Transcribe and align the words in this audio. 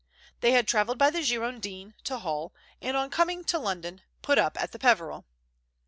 They 0.39 0.59
travelled 0.63 0.97
by 0.97 1.11
the 1.11 1.21
Girondin 1.21 1.93
to 2.05 2.17
Hull, 2.17 2.55
and 2.81 3.11
coming 3.11 3.37
on 3.37 3.43
to 3.43 3.59
London, 3.59 4.01
put 4.23 4.39
up 4.39 4.59
at 4.59 4.71
the 4.71 4.79
Peveril. 4.79 5.27